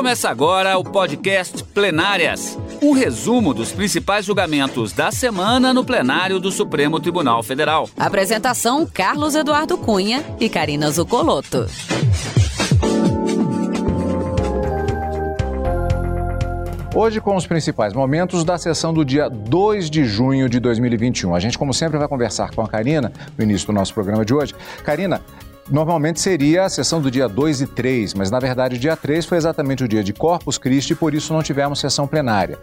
[0.00, 6.50] Começa agora o podcast Plenárias um resumo dos principais julgamentos da semana no plenário do
[6.50, 7.86] Supremo Tribunal Federal.
[7.98, 11.66] Apresentação: Carlos Eduardo Cunha e Karina Zucolotto.
[16.94, 21.34] Hoje com os principais momentos da sessão do dia 2 de junho de 2021.
[21.34, 24.32] A gente, como sempre, vai conversar com a Karina no início do nosso programa de
[24.32, 24.54] hoje.
[24.82, 25.20] Karina,
[25.70, 29.24] Normalmente seria a sessão do dia 2 e 3, mas na verdade o dia 3
[29.24, 32.58] foi exatamente o dia de Corpus Christi e por isso não tivemos sessão plenária.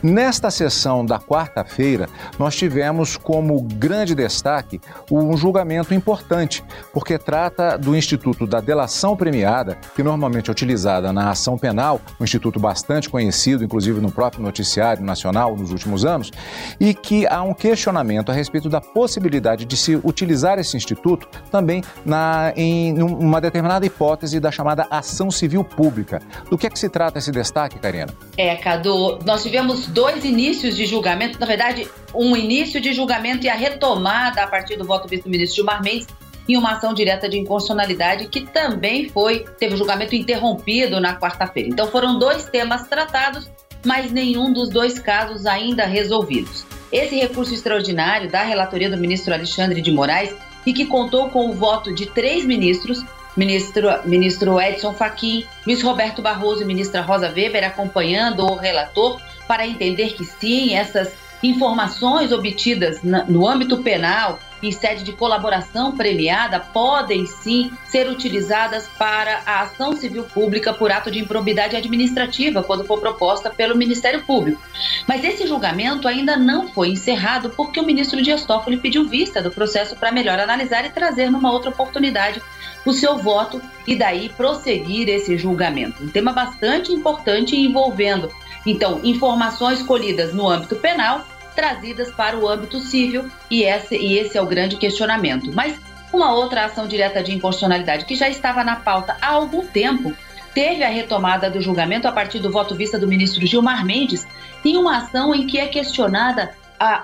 [0.00, 4.80] Nesta sessão da quarta-feira, nós tivemos como grande destaque
[5.10, 6.62] um julgamento importante,
[6.92, 12.22] porque trata do Instituto da Delação Premiada, que normalmente é utilizada na ação penal, um
[12.22, 16.30] instituto bastante conhecido, inclusive no próprio noticiário nacional nos últimos anos,
[16.78, 21.82] e que há um questionamento a respeito da possibilidade de se utilizar esse instituto também
[22.06, 26.20] na em uma determinada hipótese da chamada ação civil pública.
[26.50, 28.14] Do que é que se trata esse destaque, Karina?
[28.36, 33.48] É, Cadu, nós tivemos dois inícios de julgamento, na verdade, um início de julgamento e
[33.48, 36.06] a retomada a partir do voto do ministro Gilmar Mendes
[36.48, 41.68] em uma ação direta de inconstitucionalidade que também foi teve o julgamento interrompido na quarta-feira.
[41.68, 43.48] Então foram dois temas tratados,
[43.84, 46.64] mas nenhum dos dois casos ainda resolvidos.
[46.90, 50.34] Esse recurso extraordinário da relatoria do ministro Alexandre de Moraes
[50.66, 53.04] e que contou com o voto de três ministros,
[53.36, 59.66] ministro, ministro Edson Fachin, Luiz Roberto Barroso e ministra Rosa Weber, acompanhando o relator para
[59.66, 67.26] entender que sim, essas informações obtidas no âmbito penal em sede de colaboração premiada podem
[67.26, 73.00] sim ser utilizadas para a ação civil pública por ato de improbidade administrativa, quando for
[73.00, 74.62] proposta pelo Ministério Público.
[75.06, 79.50] Mas esse julgamento ainda não foi encerrado porque o ministro Dias Toffoli pediu vista do
[79.50, 82.40] processo para melhor analisar e trazer numa outra oportunidade
[82.84, 86.04] o seu voto e daí prosseguir esse julgamento.
[86.04, 88.30] Um tema bastante importante envolvendo,
[88.64, 94.36] então, informações colhidas no âmbito penal trazidas para o âmbito civil, e esse, e esse
[94.36, 95.52] é o grande questionamento.
[95.52, 95.78] Mas
[96.12, 100.12] uma outra ação direta de inconstitucionalidade que já estava na pauta há algum tempo
[100.54, 104.26] teve a retomada do julgamento a partir do voto vista do ministro Gilmar Mendes
[104.64, 106.54] em uma ação em que é questionada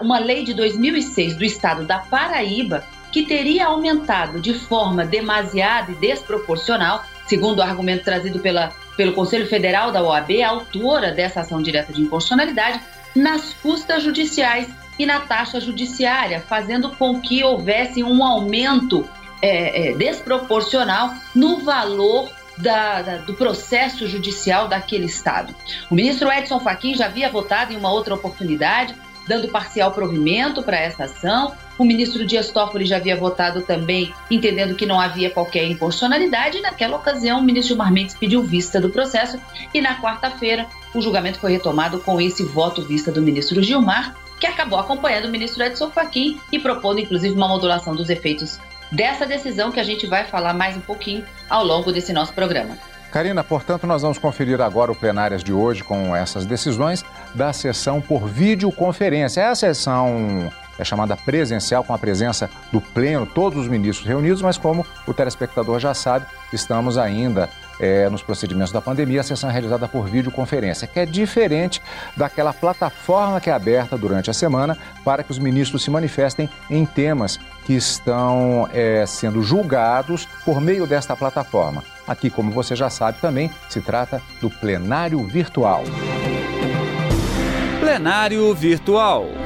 [0.00, 5.94] uma lei de 2006 do estado da Paraíba que teria aumentado de forma demasiada e
[5.94, 11.92] desproporcional, segundo o argumento trazido pela, pelo Conselho Federal da OAB, autora dessa ação direta
[11.92, 12.80] de inconstitucionalidade,
[13.14, 19.08] nas custas judiciais e na taxa judiciária, fazendo com que houvesse um aumento
[19.40, 25.54] é, é, desproporcional no valor da, da, do processo judicial daquele Estado.
[25.90, 28.94] O ministro Edson Fachin já havia votado em uma outra oportunidade,
[29.28, 31.52] dando parcial provimento para essa ação.
[31.78, 36.60] O ministro Dias Toffoli já havia votado também, entendendo que não havia qualquer inconstitucionalidade.
[36.60, 39.38] Naquela ocasião, o ministro Gilmar Mendes pediu vista do processo.
[39.72, 44.46] E na quarta-feira, o julgamento foi retomado com esse voto vista do ministro Gilmar, que
[44.46, 48.58] acabou acompanhando o ministro Edson Fachin e propondo, inclusive, uma modulação dos efeitos
[48.90, 52.78] dessa decisão que a gente vai falar mais um pouquinho ao longo desse nosso programa.
[53.10, 57.04] Karina, portanto, nós vamos conferir agora o plenárias de hoje com essas decisões
[57.34, 59.40] da sessão por videoconferência.
[59.40, 64.40] É a sessão é chamada presencial, com a presença do pleno, todos os ministros reunidos,
[64.40, 69.48] mas como o telespectador já sabe, estamos ainda é, nos procedimentos da pandemia, a sessão
[69.48, 71.80] é realizada por videoconferência, que é diferente
[72.16, 76.84] daquela plataforma que é aberta durante a semana para que os ministros se manifestem em
[76.84, 81.84] temas que estão é, sendo julgados por meio desta plataforma.
[82.06, 85.84] Aqui, como você já sabe também, se trata do plenário virtual.
[87.80, 89.37] Plenário virtual.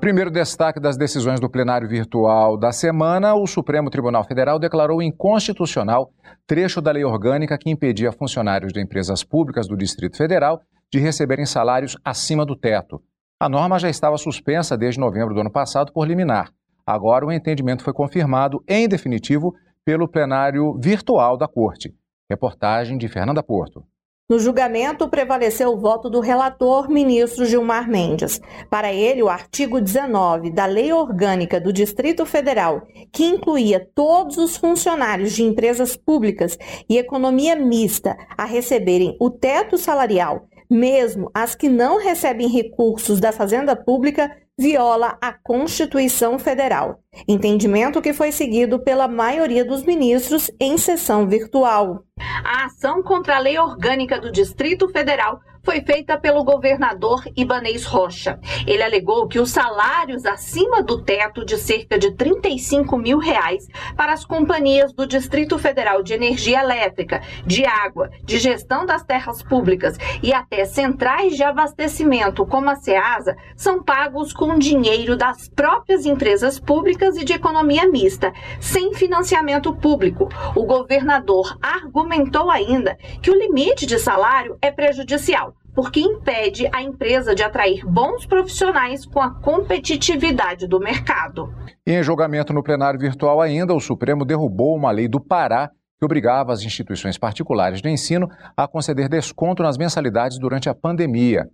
[0.00, 6.12] Primeiro destaque das decisões do plenário virtual da semana, o Supremo Tribunal Federal declarou inconstitucional
[6.46, 10.60] trecho da lei orgânica que impedia funcionários de empresas públicas do Distrito Federal
[10.90, 13.02] de receberem salários acima do teto.
[13.40, 16.52] A norma já estava suspensa desde novembro do ano passado por liminar.
[16.86, 19.52] Agora o entendimento foi confirmado em definitivo
[19.84, 21.92] pelo plenário virtual da Corte.
[22.30, 23.84] Reportagem de Fernanda Porto.
[24.30, 28.38] No julgamento, prevaleceu o voto do relator, ministro Gilmar Mendes.
[28.68, 34.54] Para ele, o artigo 19 da Lei Orgânica do Distrito Federal, que incluía todos os
[34.58, 36.58] funcionários de empresas públicas
[36.90, 43.32] e economia mista a receberem o teto salarial, mesmo as que não recebem recursos da
[43.32, 46.98] Fazenda Pública, viola a Constituição Federal.
[47.28, 52.02] Entendimento que foi seguido pela maioria dos ministros em sessão virtual.
[52.44, 55.38] A ação contra a lei orgânica do Distrito Federal
[55.68, 58.40] foi feita pelo governador Ibanês Rocha.
[58.66, 64.14] Ele alegou que os salários acima do teto de cerca de 35 mil reais para
[64.14, 69.98] as companhias do Distrito Federal de Energia Elétrica, de Água, de Gestão das Terras Públicas
[70.22, 76.58] e até centrais de abastecimento, como a SEASA, são pagos com dinheiro das próprias empresas
[76.58, 80.30] públicas e de economia mista, sem financiamento público.
[80.56, 87.36] O governador argumentou ainda que o limite de salário é prejudicial porque impede a empresa
[87.36, 91.54] de atrair bons profissionais com a competitividade do mercado.
[91.86, 96.04] E em julgamento no plenário virtual ainda, o Supremo derrubou uma lei do Pará que
[96.04, 101.48] obrigava as instituições particulares de ensino a conceder desconto nas mensalidades durante a pandemia.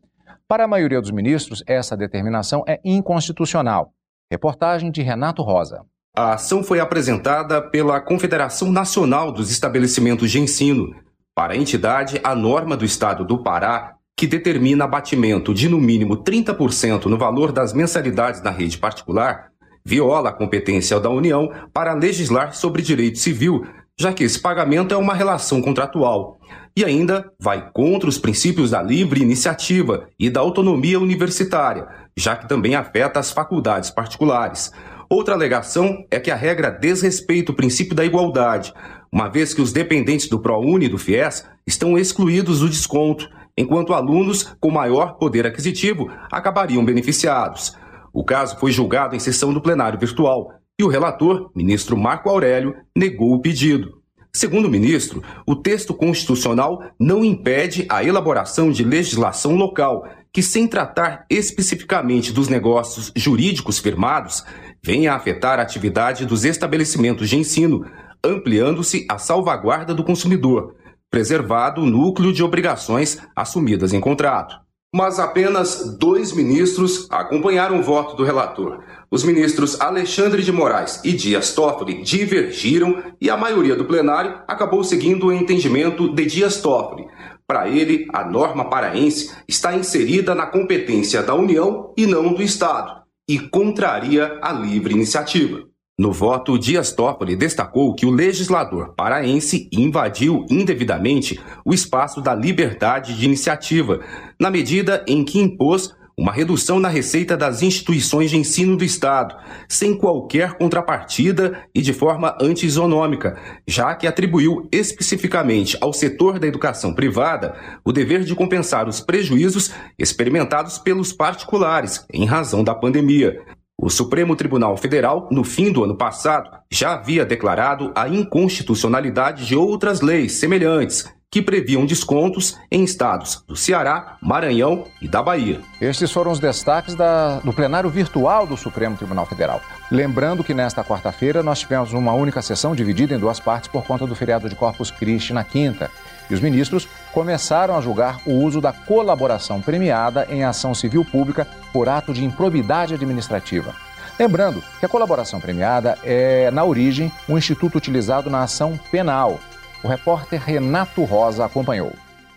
[0.48, 3.92] Para a maioria dos ministros, essa determinação é inconstitucional.
[4.32, 5.84] Reportagem de Renato Rosa.
[6.16, 10.94] A ação foi apresentada pela Confederação Nacional dos Estabelecimentos de Ensino.
[11.34, 13.94] Para a entidade, a norma do Estado do Pará
[14.24, 19.50] que determina abatimento de no mínimo 30% no valor das mensalidades na rede particular,
[19.84, 23.66] viola a competência da União para legislar sobre direito civil,
[24.00, 26.38] já que esse pagamento é uma relação contratual.
[26.74, 31.86] E ainda vai contra os princípios da livre iniciativa e da autonomia universitária,
[32.16, 34.72] já que também afeta as faculdades particulares.
[35.10, 38.72] Outra alegação é que a regra desrespeita o princípio da igualdade,
[39.12, 43.94] uma vez que os dependentes do ProUni e do FIES estão excluídos do desconto enquanto
[43.94, 47.74] alunos com maior poder aquisitivo acabariam beneficiados.
[48.12, 52.74] O caso foi julgado em sessão do plenário virtual e o relator, ministro Marco Aurélio,
[52.96, 54.02] negou o pedido.
[54.32, 60.66] Segundo o ministro, o texto constitucional não impede a elaboração de legislação local que, sem
[60.66, 64.44] tratar especificamente dos negócios jurídicos firmados,
[64.82, 67.86] venha a afetar a atividade dos estabelecimentos de ensino,
[68.24, 70.74] ampliando-se a salvaguarda do consumidor
[71.14, 74.56] preservado o núcleo de obrigações assumidas em contrato.
[74.92, 78.82] Mas apenas dois ministros acompanharam o voto do relator.
[79.08, 84.82] Os ministros Alexandre de Moraes e Dias Toffoli divergiram e a maioria do plenário acabou
[84.82, 87.06] seguindo o entendimento de Dias Toffoli.
[87.46, 93.04] Para ele, a norma paraense está inserida na competência da União e não do Estado
[93.28, 95.62] e contraria a livre iniciativa.
[95.96, 103.16] No voto, Dias Toffoli destacou que o legislador paraense invadiu indevidamente o espaço da liberdade
[103.16, 104.00] de iniciativa,
[104.40, 109.36] na medida em que impôs uma redução na receita das instituições de ensino do Estado,
[109.68, 116.92] sem qualquer contrapartida e de forma anti-isonômica, já que atribuiu especificamente ao setor da educação
[116.92, 117.54] privada
[117.84, 123.40] o dever de compensar os prejuízos experimentados pelos particulares em razão da pandemia.
[123.76, 129.56] O Supremo Tribunal Federal, no fim do ano passado, já havia declarado a inconstitucionalidade de
[129.56, 135.60] outras leis semelhantes que previam descontos em estados do Ceará, Maranhão e da Bahia.
[135.80, 139.60] Estes foram os destaques da, do plenário virtual do Supremo Tribunal Federal.
[139.90, 144.06] Lembrando que nesta quarta-feira nós tivemos uma única sessão dividida em duas partes por conta
[144.06, 145.90] do feriado de Corpus Christi na quinta.
[146.30, 151.46] E os ministros começaram a julgar o uso da colaboração premiada em ação civil pública
[151.72, 153.74] por ato de improbidade administrativa.
[154.18, 159.40] Lembrando que a colaboração premiada é, na origem, um instituto utilizado na ação penal.
[159.82, 161.92] O repórter Renato Rosa acompanhou.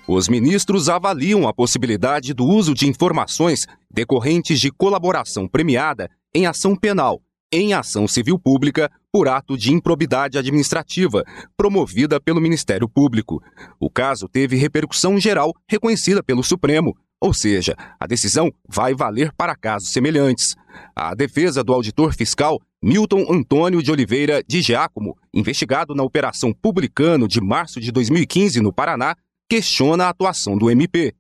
[0.08, 6.76] Os ministros avaliam a possibilidade do uso de informações decorrentes de colaboração premiada em ação
[6.76, 7.22] penal
[7.52, 11.24] em ação civil pública por ato de improbidade administrativa,
[11.56, 13.42] promovida pelo Ministério Público.
[13.80, 19.56] O caso teve repercussão geral reconhecida pelo Supremo, ou seja, a decisão vai valer para
[19.56, 20.56] casos semelhantes.
[20.96, 27.28] A defesa do auditor fiscal Milton Antônio de Oliveira de Giacomo, investigado na Operação Publicano
[27.28, 29.16] de março de 2015 no Paraná,
[29.50, 31.16] questiona a atuação do MP.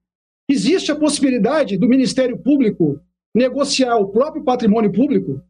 [0.48, 3.00] Existe a possibilidade do Ministério Público
[3.34, 5.42] negociar o próprio patrimônio público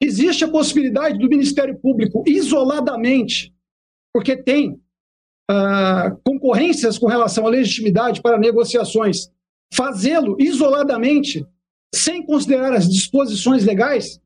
[0.00, 3.54] Existe a possibilidade do Ministério Público, isoladamente,
[4.12, 4.72] porque tem
[5.50, 9.30] uh, concorrências com relação à legitimidade para negociações,
[9.72, 11.46] fazê-lo isoladamente,
[11.94, 14.20] sem considerar as disposições legais?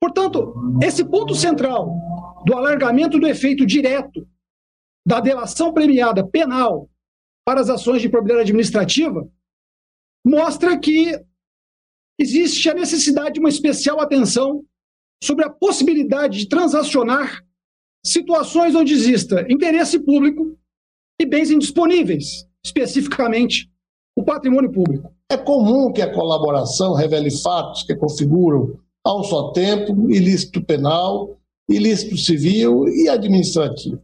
[0.00, 4.26] Portanto, esse ponto central do alargamento do efeito direto
[5.06, 6.88] da delação premiada penal
[7.46, 9.28] para as ações de propriedade administrativa
[10.26, 11.18] mostra que
[12.18, 14.64] existe a necessidade de uma especial atenção
[15.22, 17.42] sobre a possibilidade de transacionar
[18.04, 20.56] situações onde exista interesse público
[21.20, 23.70] e bens indisponíveis, especificamente
[24.16, 25.12] o patrimônio público.
[25.30, 32.16] É comum que a colaboração revele fatos que configuram, ao só tempo, ilícito penal, ilícito
[32.16, 34.00] civil e administrativo.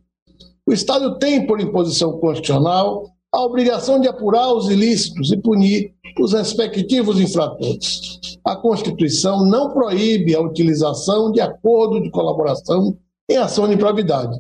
[0.66, 6.32] O Estado tem, por imposição constitucional, a obrigação de apurar os ilícitos e punir os
[6.32, 8.18] respectivos infratores.
[8.44, 12.96] A Constituição não proíbe a utilização de acordo de colaboração
[13.28, 14.36] em ação de improbidade,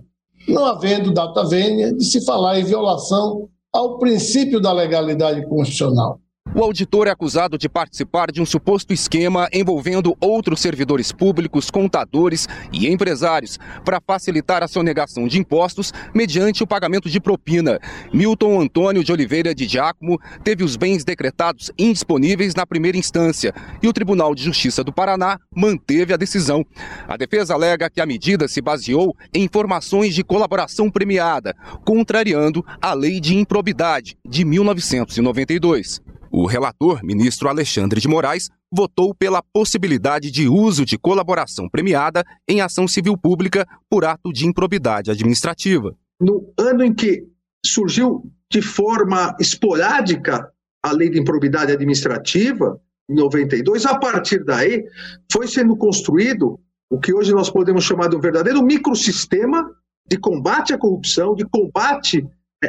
[0.48, 6.18] não havendo data vênia de se falar em violação ao princípio da legalidade constitucional.
[6.60, 12.48] O auditor é acusado de participar de um suposto esquema envolvendo outros servidores públicos, contadores
[12.72, 17.78] e empresários para facilitar a sonegação de impostos mediante o pagamento de propina.
[18.12, 23.86] Milton Antônio de Oliveira de Giacomo teve os bens decretados indisponíveis na primeira instância e
[23.86, 26.66] o Tribunal de Justiça do Paraná manteve a decisão.
[27.06, 31.54] A defesa alega que a medida se baseou em informações de colaboração premiada,
[31.84, 36.02] contrariando a Lei de Improbidade de 1992.
[36.32, 42.60] O relator, ministro Alexandre de Moraes, votou pela possibilidade de uso de colaboração premiada em
[42.60, 45.92] ação civil pública por ato de improbidade administrativa.
[46.20, 47.26] No ano em que
[47.66, 50.48] surgiu de forma esporádica
[50.80, 54.84] a lei de improbidade administrativa, em 92, a partir daí
[55.30, 59.68] foi sendo construído o que hoje nós podemos chamar de um verdadeiro microsistema
[60.06, 62.24] de combate à corrupção, de combate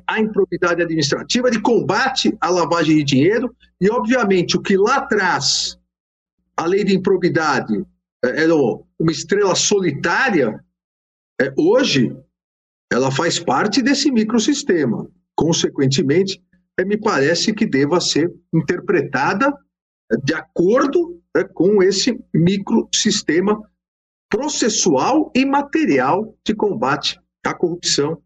[0.08, 5.78] a improbidade administrativa, de combate à lavagem de dinheiro, e, obviamente, o que lá atrás
[6.56, 7.84] a lei de improbidade
[8.24, 10.64] é, era uma estrela solitária,
[11.40, 12.16] é, hoje
[12.92, 15.10] ela faz parte desse microsistema.
[15.36, 16.42] Consequentemente,
[16.80, 19.54] é, me parece que deva ser interpretada
[20.24, 21.22] de acordo
[21.54, 23.62] com esse microsistema
[24.30, 28.22] processual e material de combate à corrupção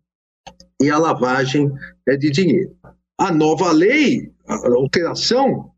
[0.81, 1.71] e a lavagem
[2.07, 2.75] é, de dinheiro.
[3.17, 5.71] A nova lei, a alteração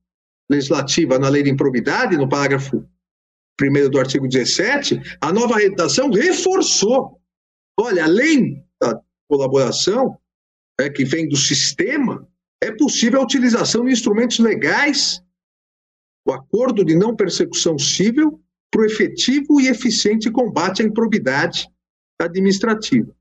[0.50, 2.88] legislativa na lei de improbidade, no parágrafo
[3.62, 7.20] 1 do artigo 17, a nova redação reforçou.
[7.80, 9.00] Olha, além da
[9.30, 10.18] colaboração
[10.80, 12.28] é, que vem do sistema,
[12.62, 15.22] é possível a utilização de instrumentos legais,
[16.28, 21.68] o acordo de não persecução civil, para o efetivo e eficiente combate à improbidade
[22.20, 23.16] administrativa.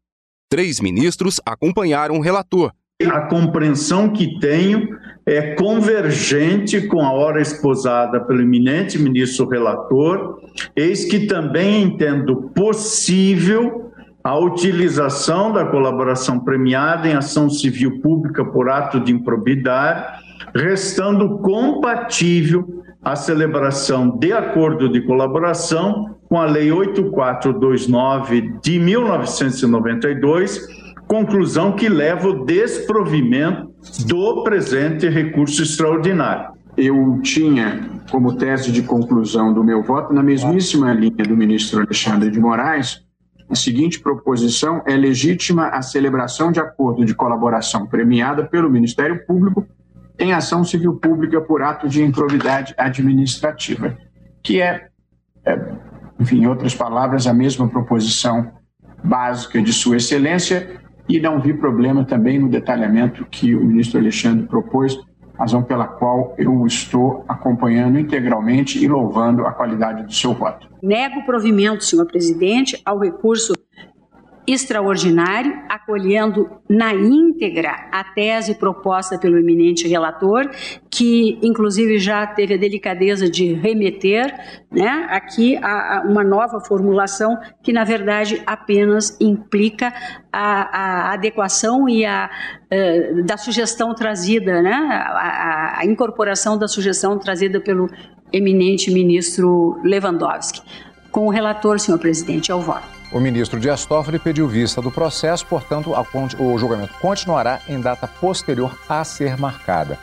[0.49, 2.71] Três ministros acompanharam o relator.
[3.05, 10.41] A compreensão que tenho é convergente com a hora esposada pelo eminente ministro relator,
[10.77, 18.71] eis que também entendo possível a utilização da colaboração premiada em ação civil pública por
[18.71, 20.23] ato de improbidade,
[20.55, 30.67] restando compatível a celebração de acordo de colaboração com a Lei 8429 de 1992,
[31.07, 33.73] conclusão que leva o desprovimento
[34.09, 36.51] do presente recurso extraordinário.
[36.77, 42.29] Eu tinha como tese de conclusão do meu voto, na mesmíssima linha do ministro Alexandre
[42.29, 43.07] de Moraes,
[43.49, 49.65] a seguinte proposição é legítima a celebração de acordo de colaboração premiada pelo Ministério Público
[50.19, 53.97] em ação civil pública por ato de improbidade administrativa,
[54.43, 54.89] que é,
[55.45, 55.59] é
[56.19, 58.53] enfim, em outras palavras, a mesma proposição
[59.05, 64.47] básica de Sua Excelência, e não vi problema também no detalhamento que o ministro Alexandre
[64.47, 64.99] propôs,
[65.39, 70.67] razão pela qual eu estou acompanhando integralmente e louvando a qualidade do seu voto.
[70.83, 73.53] Nego provimento, senhor presidente, ao recurso
[74.47, 80.49] extraordinário, acolhendo na íntegra a tese proposta pelo eminente relator,
[80.91, 84.33] que inclusive já teve a delicadeza de remeter
[84.71, 89.93] né, aqui a, a uma nova formulação que, na verdade, apenas implica
[90.33, 92.31] a, a adequação e a,
[92.73, 97.89] uh, da sugestão trazida, né, a, a incorporação da sugestão trazida pelo
[98.33, 100.63] eminente ministro Lewandowski.
[101.11, 102.96] Com o relator, senhor presidente, ao voto.
[103.17, 105.91] O ministro Dias Toffoli pediu vista do processo, portanto,
[106.39, 109.99] o julgamento continuará em data posterior a ser marcada.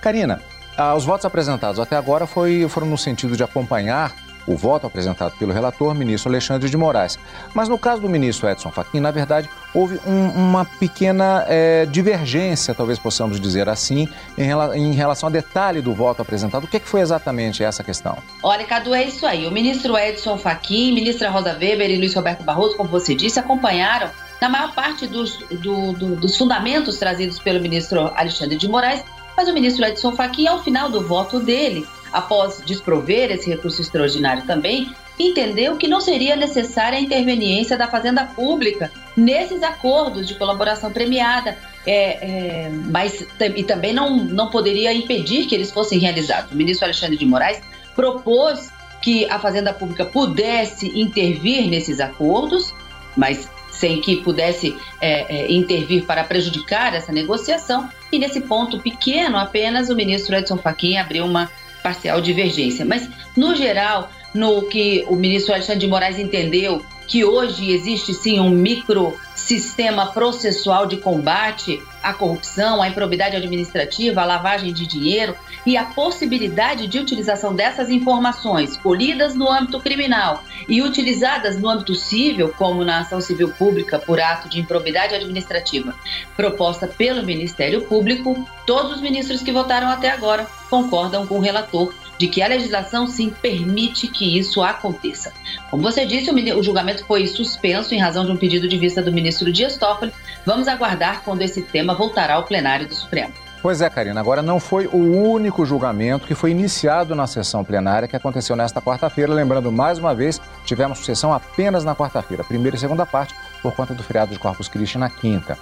[0.00, 0.40] Karina,
[0.76, 4.14] ah, os votos apresentados até agora foram no sentido de acompanhar
[4.46, 7.18] o voto apresentado pelo relator, ministro Alexandre de Moraes.
[7.54, 12.74] Mas no caso do ministro Edson Fachin, na verdade, houve um, uma pequena é, divergência,
[12.74, 16.64] talvez possamos dizer assim, em, em, relação ao detalhe do voto apresentado.
[16.64, 18.18] O que, é que, foi exatamente essa questão?
[18.42, 19.46] Olha, Cadu, é isso aí.
[19.46, 24.10] O ministro Edson Fachin, ministra Rosa Weber e Luiz Roberto Barroso, como você disse, acompanharam
[24.40, 29.04] na maior parte dos, do, do, dos fundamentos trazidos pelo ministro Alexandre de Moraes,
[29.36, 34.44] mas o ministro Edson Fachin, ao final do voto dele, após desprover esse recurso extraordinário
[34.44, 40.92] também, entendeu que não seria necessária a interveniência da Fazenda Pública nesses acordos de colaboração
[40.92, 46.52] premiada, é, é, mas e também não, não poderia impedir que eles fossem realizados.
[46.52, 47.60] O ministro Alexandre de Moraes
[47.94, 52.72] propôs que a Fazenda Pública pudesse intervir nesses acordos,
[53.16, 59.36] mas sem que pudesse é, é intervir para prejudicar essa negociação, e nesse ponto pequeno
[59.36, 61.50] apenas o ministro Edson Fachin abriu uma
[61.82, 62.84] parcial divergência.
[62.84, 68.40] Mas, no geral, no que o ministro Alexandre de Moraes entendeu que hoje existe sim
[68.40, 75.76] um microsistema processual de combate à corrupção, à improbidade administrativa, à lavagem de dinheiro e
[75.76, 82.52] a possibilidade de utilização dessas informações colhidas no âmbito criminal e utilizadas no âmbito civil,
[82.56, 85.94] como na ação civil pública por ato de improbidade administrativa
[86.36, 91.92] proposta pelo Ministério Público, todos os ministros que votaram até agora concordam com o relator
[92.18, 95.32] de que a legislação sim permite que isso aconteça.
[95.70, 99.12] Como você disse, o julgamento foi suspenso em razão de um pedido de vista do
[99.12, 100.12] ministro Dias Toffoli.
[100.46, 103.32] Vamos aguardar quando esse tema voltará ao plenário do Supremo.
[103.62, 108.08] Pois é, Karina, agora não foi o único julgamento que foi iniciado na sessão plenária
[108.08, 109.32] que aconteceu nesta quarta-feira.
[109.32, 113.94] Lembrando, mais uma vez, tivemos sessão apenas na quarta-feira, primeira e segunda parte, por conta
[113.94, 115.56] do feriado de Corpus Christi na quinta.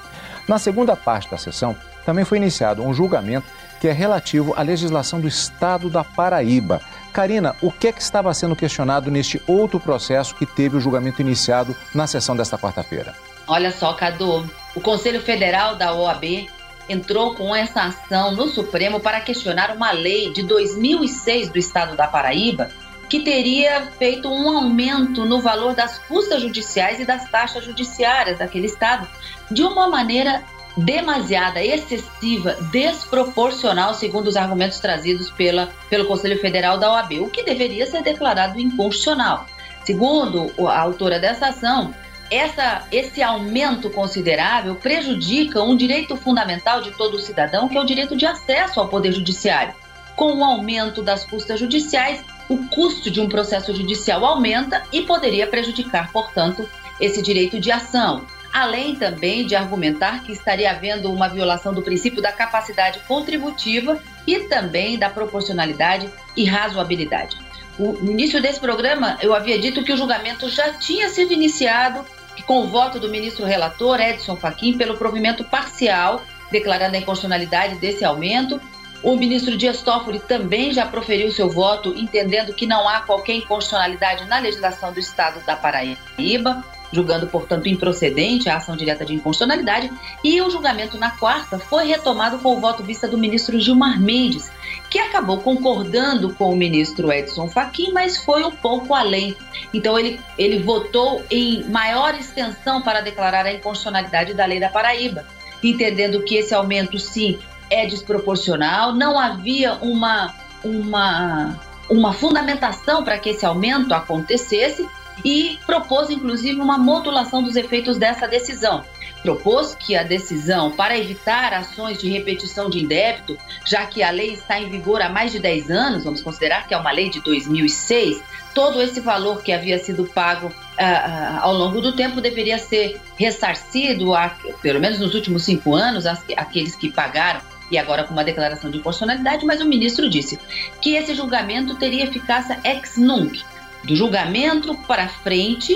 [0.49, 1.77] Na segunda parte da sessão,
[2.07, 3.47] também foi iniciado um julgamento
[3.81, 6.81] que é relativo à legislação do Estado da Paraíba.
[7.13, 11.23] Karina, o que é que estava sendo questionado neste outro processo que teve o julgamento
[11.23, 13.15] iniciado na sessão desta quarta-feira?
[13.47, 16.49] Olha só, Cadu, o Conselho Federal da OAB
[16.89, 22.07] entrou com essa ação no Supremo para questionar uma lei de 2006 do Estado da
[22.07, 22.71] Paraíba
[23.09, 28.67] que teria feito um aumento no valor das custas judiciais e das taxas judiciárias daquele
[28.67, 29.09] estado
[29.51, 30.45] de uma maneira
[30.77, 37.43] demasiada, excessiva, desproporcional, segundo os argumentos trazidos pela, pelo Conselho Federal da OAB, o que
[37.43, 39.47] deveria ser declarado inconstitucional.
[39.85, 41.95] Segundo a autora dessa ação,
[42.31, 48.17] essa, esse aumento considerável prejudica um direito fundamental de todo cidadão, que é o direito
[48.17, 49.75] de acesso ao Poder Judiciário.
[50.15, 55.47] Com o aumento das custas judiciais, o custo de um processo judicial aumenta e poderia
[55.47, 56.69] prejudicar, portanto,
[57.01, 62.21] esse direito de ação além também de argumentar que estaria havendo uma violação do princípio
[62.21, 67.37] da capacidade contributiva e também da proporcionalidade e razoabilidade.
[67.79, 72.05] No início desse programa, eu havia dito que o julgamento já tinha sido iniciado
[72.47, 78.05] com o voto do ministro relator Edson Fachin pelo provimento parcial, declarando a inconstitucionalidade desse
[78.05, 78.61] aumento.
[79.03, 84.27] O ministro Dias Toffoli também já proferiu seu voto, entendendo que não há qualquer inconstitucionalidade
[84.27, 89.91] na legislação do Estado da Paraíba julgando, portanto, improcedente a ação direta de inconstitucionalidade,
[90.25, 94.51] e o julgamento na quarta foi retomado com o voto vista do ministro Gilmar Mendes,
[94.89, 99.37] que acabou concordando com o ministro Edson Fachin, mas foi um pouco além.
[99.73, 105.25] Então ele, ele votou em maior extensão para declarar a inconstitucionalidade da lei da Paraíba,
[105.63, 107.39] entendendo que esse aumento sim
[107.71, 114.89] é desproporcional, não havia uma uma uma fundamentação para que esse aumento acontecesse
[115.25, 118.85] e propôs, inclusive, uma modulação dos efeitos dessa decisão.
[119.23, 124.33] Propôs que a decisão, para evitar ações de repetição de indébito, já que a lei
[124.33, 127.21] está em vigor há mais de 10 anos, vamos considerar que é uma lei de
[127.21, 128.23] 2006,
[128.55, 133.01] todo esse valor que havia sido pago uh, uh, ao longo do tempo deveria ser
[133.17, 134.31] ressarcido, a,
[134.63, 138.71] pelo menos nos últimos cinco anos, as, aqueles que pagaram e agora com uma declaração
[138.71, 140.39] de inconstitucionalidade, mas o ministro disse
[140.81, 143.45] que esse julgamento teria eficácia ex nunc,
[143.85, 145.75] do julgamento para frente,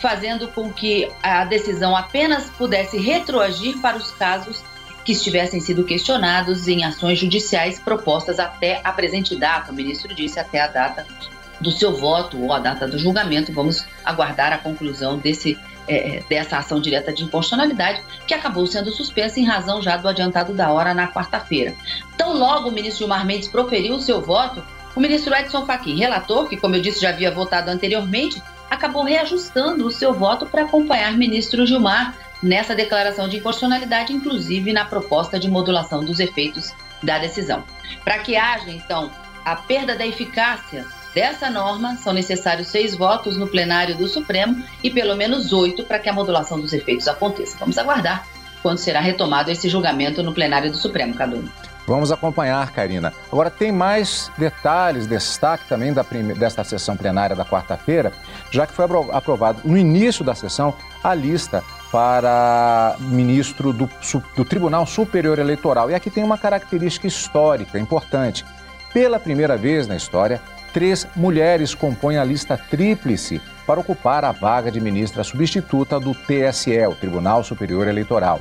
[0.00, 4.62] fazendo com que a decisão apenas pudesse retroagir para os casos
[5.04, 9.72] que estivessem sido questionados em ações judiciais propostas até a presente data.
[9.72, 11.06] O ministro disse até a data
[11.60, 13.52] do seu voto ou a data do julgamento.
[13.52, 18.90] Vamos aguardar a conclusão desse, é, é dessa ação direta de inconstitucionalidade, que acabou sendo
[18.90, 21.74] suspensa em razão já do adiantado da hora na quarta-feira.
[22.16, 24.62] Tão logo o ministro Gilmar Mendes proferiu o seu voto,
[24.94, 29.86] o ministro Edson Fachin, relator, que como eu disse já havia votado anteriormente, acabou reajustando
[29.86, 35.48] o seu voto para acompanhar ministro Gilmar nessa declaração de inconstitucionalidade, inclusive na proposta de
[35.48, 36.72] modulação dos efeitos
[37.02, 37.64] da decisão.
[38.04, 39.10] Para que haja, então,
[39.44, 44.90] a perda da eficácia dessa norma, são necessários seis votos no plenário do Supremo e
[44.90, 47.56] pelo menos oito para que a modulação dos efeitos aconteça.
[47.58, 48.26] Vamos aguardar
[48.62, 51.44] quando será retomado esse julgamento no plenário do Supremo, Cadu.
[51.86, 53.12] Vamos acompanhar, Karina.
[53.32, 56.34] Agora, tem mais detalhes, destaque também da prime...
[56.34, 58.12] desta sessão plenária da quarta-feira,
[58.50, 63.90] já que foi aprovado no início da sessão a lista para ministro do,
[64.36, 65.90] do Tribunal Superior Eleitoral.
[65.90, 68.44] E aqui tem uma característica histórica importante.
[68.92, 70.40] Pela primeira vez na história,
[70.72, 76.84] três mulheres compõem a lista tríplice para ocupar a vaga de ministra substituta do TSE,
[76.88, 78.40] o Tribunal Superior Eleitoral.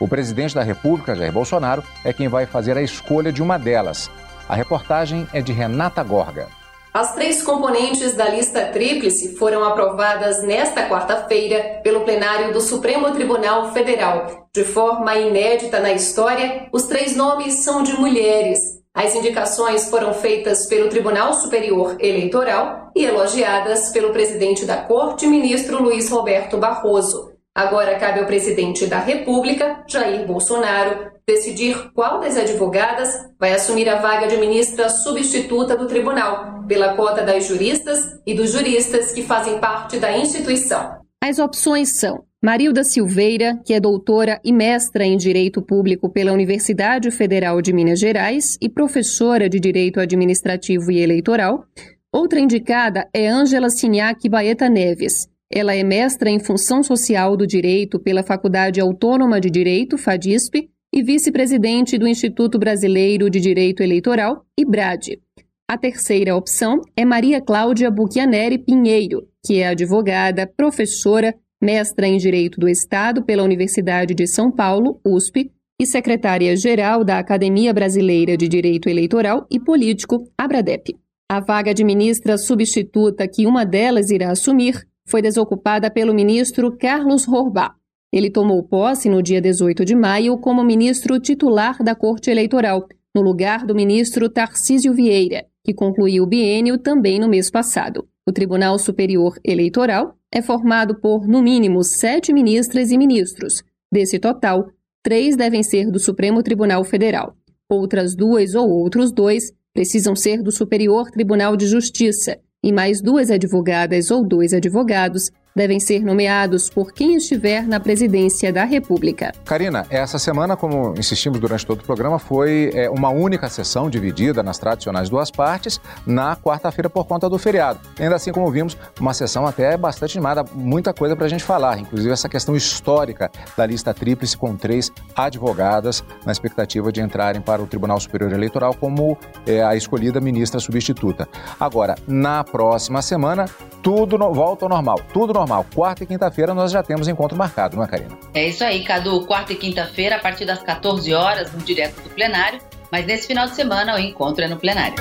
[0.00, 4.10] O presidente da República, Jair Bolsonaro, é quem vai fazer a escolha de uma delas.
[4.48, 6.48] A reportagem é de Renata Gorga.
[6.92, 13.72] As três componentes da lista tríplice foram aprovadas nesta quarta-feira pelo plenário do Supremo Tribunal
[13.72, 14.48] Federal.
[14.52, 18.58] De forma inédita na história, os três nomes são de mulheres.
[18.94, 25.82] As indicações foram feitas pelo Tribunal Superior Eleitoral e elogiadas pelo presidente da Corte, ministro
[25.82, 27.32] Luiz Roberto Barroso.
[27.52, 33.96] Agora cabe ao presidente da República, Jair Bolsonaro, decidir qual das advogadas vai assumir a
[33.96, 39.58] vaga de ministra substituta do tribunal, pela cota das juristas e dos juristas que fazem
[39.58, 41.00] parte da instituição.
[41.20, 47.10] As opções são Marilda Silveira, que é doutora e mestra em Direito Público pela Universidade
[47.10, 51.64] Federal de Minas Gerais e professora de Direito Administrativo e Eleitoral.
[52.12, 57.98] Outra indicada é Ângela Signac Baeta Neves, ela é mestra em Função Social do Direito
[57.98, 65.18] pela Faculdade Autônoma de Direito, FADISP, e vice-presidente do Instituto Brasileiro de Direito Eleitoral, IBRAD.
[65.66, 72.60] A terceira opção é Maria Cláudia Buchianeri Pinheiro, que é advogada, professora, mestra em Direito
[72.60, 75.50] do Estado pela Universidade de São Paulo, USP,
[75.80, 80.96] e secretária-geral da Academia Brasileira de Direito Eleitoral e Político, ABRADEP.
[81.28, 87.26] A vaga de ministra substituta que uma delas irá assumir foi desocupada pelo ministro Carlos
[87.26, 87.74] Horbá.
[88.12, 93.22] Ele tomou posse no dia 18 de maio como ministro titular da Corte Eleitoral, no
[93.22, 98.06] lugar do ministro Tarcísio Vieira, que concluiu o biênio também no mês passado.
[98.26, 103.62] O Tribunal Superior Eleitoral é formado por, no mínimo, sete ministras e ministros.
[103.92, 104.70] Desse total,
[105.02, 107.36] três devem ser do Supremo Tribunal Federal.
[107.68, 113.30] Outras duas ou outros dois precisam ser do Superior Tribunal de Justiça, e mais duas
[113.30, 119.32] advogadas ou dois advogados devem ser nomeados por quem estiver na presidência da República.
[119.44, 124.42] Karina, essa semana, como insistimos durante todo o programa, foi é, uma única sessão dividida
[124.42, 127.78] nas tradicionais duas partes na quarta-feira por conta do feriado.
[128.00, 131.78] Ainda assim, como vimos, uma sessão até bastante animada, muita coisa para a gente falar,
[131.78, 137.62] inclusive essa questão histórica da lista tríplice com três advogadas na expectativa de entrarem para
[137.62, 141.28] o Tribunal Superior Eleitoral como é, a escolhida ministra substituta.
[141.60, 143.44] Agora, na próxima semana,
[143.82, 145.66] tudo no, volta ao normal, tudo normal normal.
[145.74, 148.18] Quarta e quinta-feira nós já temos encontro marcado, não é, Karina?
[148.32, 149.24] É isso aí, Cadu.
[149.26, 152.58] Quarta e quinta-feira, a partir das 14 horas, no direto do plenário.
[152.90, 154.94] Mas nesse final de semana o encontro é no plenário.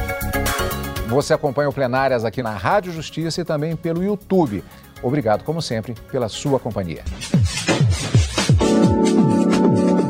[1.07, 4.63] Você acompanha o Plenárias aqui na Rádio Justiça e também pelo YouTube.
[5.01, 7.03] Obrigado, como sempre, pela sua companhia.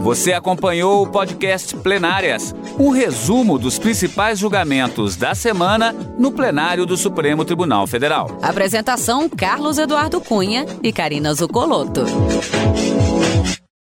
[0.04, 6.98] Você acompanhou o podcast Plenárias, um resumo dos principais julgamentos da semana no plenário do
[6.98, 8.38] Supremo Tribunal Federal.
[8.42, 12.06] Apresentação: Carlos Eduardo Cunha e Karina Zucolotto.